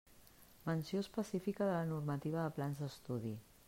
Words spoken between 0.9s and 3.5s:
específica de la normativa de plans d'estudi.